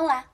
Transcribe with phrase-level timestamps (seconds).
[0.00, 0.24] Olá!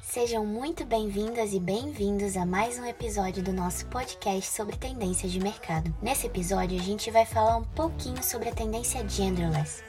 [0.00, 5.38] Sejam muito bem-vindas e bem-vindos a mais um episódio do nosso podcast sobre tendências de
[5.38, 5.94] mercado.
[6.02, 9.84] Nesse episódio, a gente vai falar um pouquinho sobre a tendência genderless.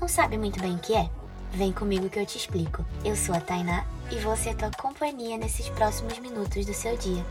[0.00, 1.10] Não sabe muito bem o que é?
[1.52, 2.82] Vem comigo que eu te explico.
[3.04, 7.22] Eu sou a Tainá e vou ser tua companhia nesses próximos minutos do seu dia.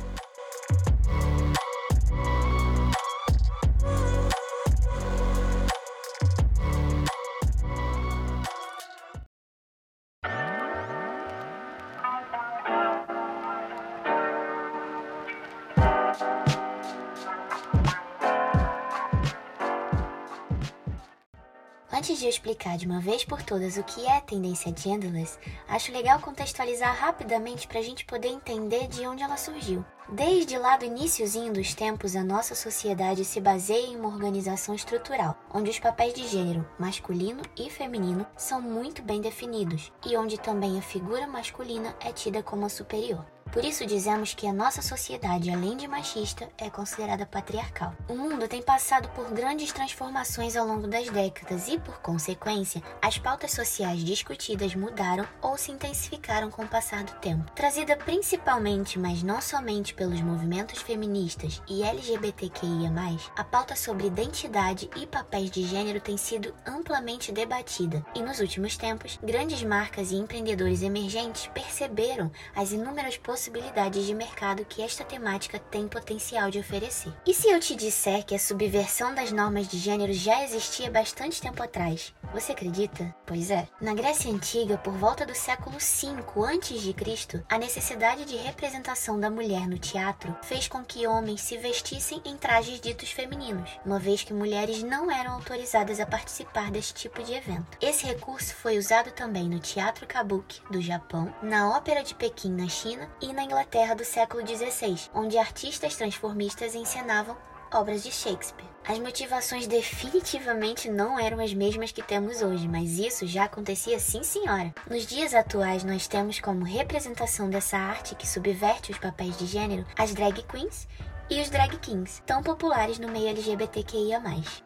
[22.17, 26.20] Antes de explicar de uma vez por todas o que é tendência genderless, acho legal
[26.20, 29.86] contextualizar rapidamente para a gente poder entender de onde ela surgiu.
[30.09, 35.38] Desde lá do iníciozinho dos tempos, a nossa sociedade se baseia em uma organização estrutural,
[35.53, 40.80] onde os papéis de gênero, masculino e feminino, são muito bem definidos, e onde também
[40.80, 43.23] a figura masculina é tida como a superior.
[43.52, 47.94] Por isso dizemos que a nossa sociedade, além de machista, é considerada patriarcal.
[48.08, 53.18] O mundo tem passado por grandes transformações ao longo das décadas e, por consequência, as
[53.18, 57.52] pautas sociais discutidas mudaram ou se intensificaram com o passar do tempo.
[57.53, 62.92] Trazida principalmente, mas não somente pelos movimentos feministas e LGBTQIA+,
[63.36, 68.06] a pauta sobre identidade e papéis de gênero tem sido amplamente debatida.
[68.14, 74.16] E nos últimos tempos, grandes marcas e empreendedores emergentes perceberam as inúmeras possibilidades possibilidades de
[74.16, 77.13] mercado que esta temática tem potencial de oferecer.
[77.23, 81.39] E se eu te disser que a subversão das normas de gênero já existia bastante
[81.39, 82.16] tempo atrás?
[82.33, 83.16] Você acredita?
[83.27, 83.67] Pois é.
[83.79, 89.67] Na Grécia Antiga, por volta do século V a.C., a necessidade de representação da mulher
[89.67, 94.33] no teatro fez com que homens se vestissem em trajes ditos femininos, uma vez que
[94.33, 97.78] mulheres não eram autorizadas a participar desse tipo de evento.
[97.79, 102.67] Esse recurso foi usado também no teatro kabuki do Japão, na ópera de Pequim na
[102.67, 107.38] China e na Inglaterra do século XVI, onde artistas transformistas encenavam
[107.73, 108.67] obras de Shakespeare.
[108.88, 114.23] As motivações definitivamente não eram as mesmas que temos hoje, mas isso já acontecia sim,
[114.23, 114.73] senhora.
[114.89, 119.85] Nos dias atuais, nós temos como representação dessa arte que subverte os papéis de gênero
[119.97, 120.88] as drag queens
[121.29, 124.21] e os drag kings, tão populares no meio LGBTQIA+.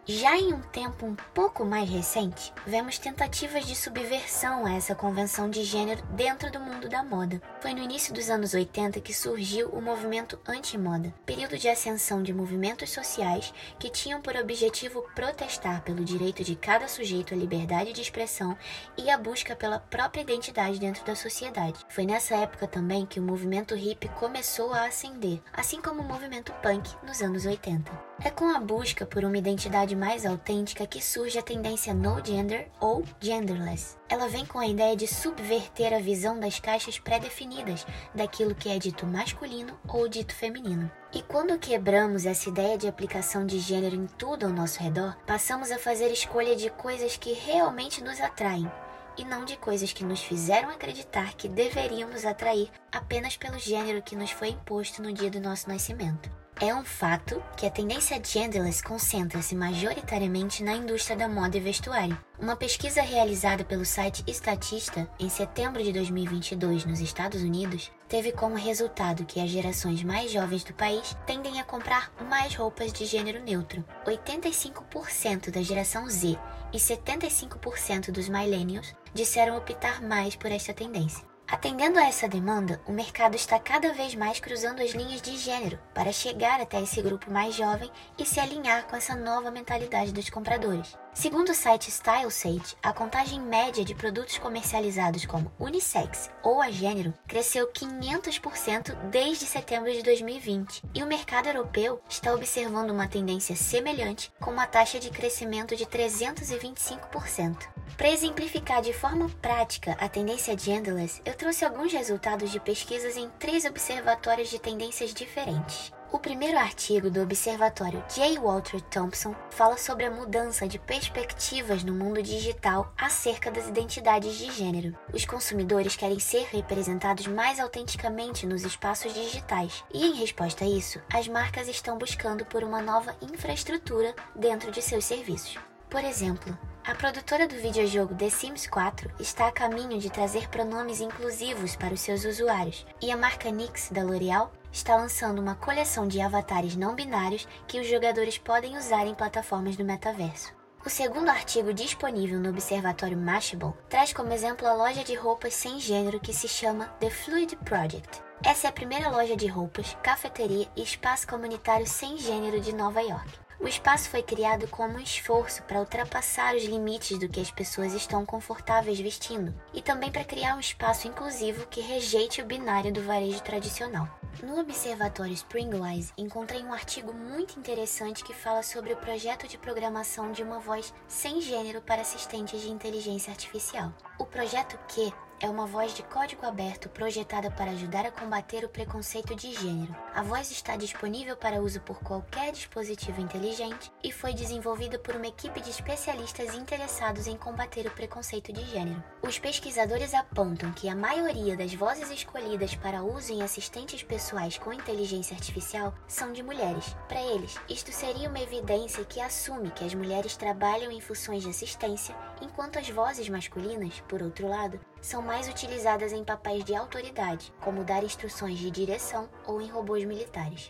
[0.06, 5.50] Já em um tempo um pouco mais recente, vemos tentativas de subversão a essa convenção
[5.50, 7.42] de gênero dentro do mundo da moda.
[7.60, 12.34] Foi no início dos anos 80 que surgiu o movimento anti-moda, período de ascensão de
[12.34, 18.02] movimentos sociais que tinham por objetivo protestar pelo direito de cada sujeito à liberdade de
[18.02, 18.56] expressão
[18.98, 21.84] e a busca pela própria identidade dentro da sociedade.
[21.90, 26.51] Foi nessa época também que o movimento hippie começou a ascender, assim como o movimento
[26.62, 27.92] punk nos anos 80.
[28.24, 32.70] É com a busca por uma identidade mais autêntica que surge a tendência no gender
[32.80, 33.98] ou genderless.
[34.08, 38.78] Ela vem com a ideia de subverter a visão das caixas pré-definidas daquilo que é
[38.78, 40.92] dito masculino ou dito feminino.
[41.14, 45.72] E quando quebramos essa ideia de aplicação de gênero em tudo ao nosso redor, passamos
[45.72, 48.70] a fazer escolha de coisas que realmente nos atraem
[49.18, 54.16] e não de coisas que nos fizeram acreditar que deveríamos atrair apenas pelo gênero que
[54.16, 56.41] nos foi imposto no dia do nosso nascimento.
[56.64, 62.16] É um fato que a tendência genderless concentra-se majoritariamente na indústria da moda e vestuário.
[62.40, 68.54] Uma pesquisa realizada pelo site Statista em setembro de 2022 nos Estados Unidos teve como
[68.54, 73.44] resultado que as gerações mais jovens do país tendem a comprar mais roupas de gênero
[73.44, 73.84] neutro.
[74.06, 76.38] 85% da geração Z
[76.72, 81.31] e 75% dos millennials disseram optar mais por esta tendência.
[81.52, 85.78] Atendendo a essa demanda, o mercado está cada vez mais cruzando as linhas de gênero
[85.94, 90.30] para chegar até esse grupo mais jovem e se alinhar com essa nova mentalidade dos
[90.30, 90.98] compradores.
[91.14, 97.14] Segundo o site StyleSage, a contagem média de produtos comercializados como unissex ou a gênero
[97.28, 104.32] cresceu 500% desde setembro de 2020, e o mercado europeu está observando uma tendência semelhante
[104.40, 107.58] com uma taxa de crescimento de 325%.
[107.98, 113.30] Para exemplificar de forma prática a tendência genderless, eu trouxe alguns resultados de pesquisas em
[113.38, 115.92] três observatórios de tendências diferentes.
[116.12, 118.38] O primeiro artigo do Observatório J.
[118.38, 124.52] Walter Thompson fala sobre a mudança de perspectivas no mundo digital acerca das identidades de
[124.52, 124.94] gênero.
[125.14, 131.00] Os consumidores querem ser representados mais autenticamente nos espaços digitais, e em resposta a isso,
[131.14, 135.58] as marcas estão buscando por uma nova infraestrutura dentro de seus serviços.
[135.90, 141.00] Por exemplo, a produtora do videojogo The Sims 4 está a caminho de trazer pronomes
[141.00, 146.08] inclusivos para os seus usuários, e a marca NYX da L'Oréal está lançando uma coleção
[146.08, 150.54] de avatares não binários que os jogadores podem usar em plataformas do metaverso.
[150.84, 155.80] O segundo artigo disponível no Observatório Mashable traz como exemplo a loja de roupas sem
[155.80, 158.22] gênero que se chama The Fluid Project.
[158.44, 163.00] Essa é a primeira loja de roupas, cafeteria e espaço comunitário sem gênero de Nova
[163.00, 163.30] York.
[163.60, 167.94] O espaço foi criado como um esforço para ultrapassar os limites do que as pessoas
[167.94, 173.04] estão confortáveis vestindo e também para criar um espaço inclusivo que rejeite o binário do
[173.04, 174.10] varejo tradicional.
[174.40, 180.32] No Observatório Springwise, encontrei um artigo muito interessante que fala sobre o projeto de programação
[180.32, 183.94] de uma voz sem gênero para assistentes de inteligência artificial.
[184.18, 188.70] O projeto Q é uma voz de código aberto projetada para ajudar a combater o
[188.70, 189.96] preconceito de gênero.
[190.14, 195.26] A voz está disponível para uso por qualquer dispositivo inteligente e foi desenvolvida por uma
[195.26, 199.04] equipe de especialistas interessados em combater o preconceito de gênero.
[199.24, 204.72] Os pesquisadores apontam que a maioria das vozes escolhidas para uso em assistentes pessoais com
[204.72, 206.96] inteligência artificial são de mulheres.
[207.08, 211.50] Para eles, isto seria uma evidência que assume que as mulheres trabalham em funções de
[211.50, 217.52] assistência, enquanto as vozes masculinas, por outro lado, são mais utilizadas em papéis de autoridade,
[217.60, 220.70] como dar instruções de direção ou em robôs militares.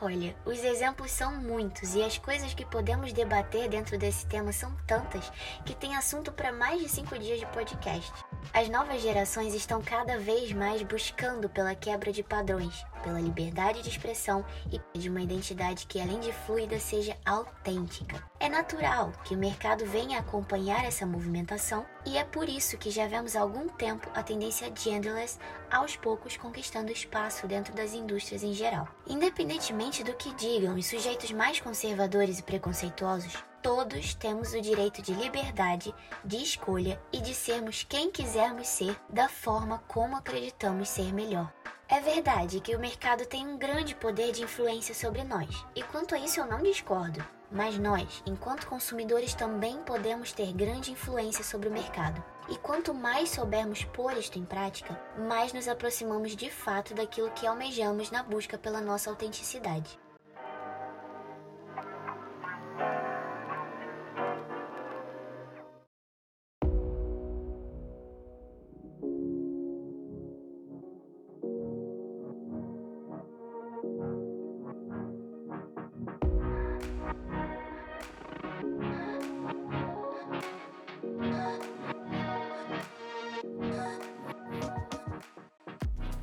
[0.00, 4.74] Olha, os exemplos são muitos e as coisas que podemos debater dentro desse tema são
[4.86, 5.30] tantas
[5.64, 8.12] que tem assunto para mais de cinco dias de podcast.
[8.52, 13.88] As novas gerações estão cada vez mais buscando pela quebra de padrões, pela liberdade de
[13.88, 18.22] expressão e de uma identidade que, além de fluida, seja autêntica.
[18.38, 23.06] É natural que o mercado venha acompanhar essa movimentação e é por isso que já
[23.06, 25.38] vemos há algum tempo a tendência genderless
[25.70, 28.86] aos poucos conquistando espaço dentro das indústrias em geral.
[29.06, 35.14] Independentemente do que digam os sujeitos mais conservadores e preconceituosos, todos temos o direito de
[35.14, 35.94] liberdade,
[36.24, 41.52] de escolha e de sermos quem quisermos ser da forma como acreditamos ser melhor.
[41.88, 46.14] É verdade que o mercado tem um grande poder de influência sobre nós, e quanto
[46.14, 47.24] a isso eu não discordo.
[47.50, 52.24] Mas nós, enquanto consumidores, também podemos ter grande influência sobre o mercado.
[52.48, 54.98] E quanto mais soubermos pôr isto em prática,
[55.28, 60.01] mais nos aproximamos de fato daquilo que almejamos na busca pela nossa autenticidade.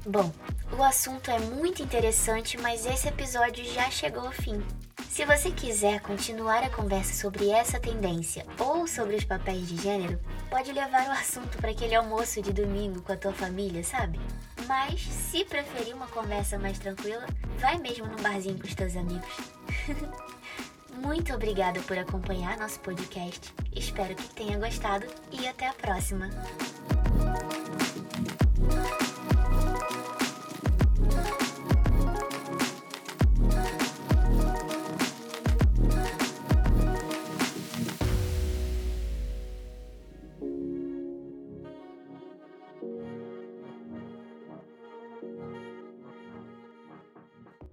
[0.06, 0.32] Bom,
[0.78, 4.64] o assunto é muito interessante, mas esse episódio já chegou ao fim.
[5.10, 10.18] Se você quiser continuar a conversa sobre essa tendência ou sobre os papéis de gênero,
[10.50, 14.20] pode levar o assunto para aquele almoço de domingo com a tua família, sabe?
[14.66, 19.30] Mas, se preferir uma conversa mais tranquila, vai mesmo num barzinho com os teus amigos.
[20.96, 23.54] Muito obrigada por acompanhar nosso podcast.
[23.76, 26.30] Espero que tenha gostado e até a próxima.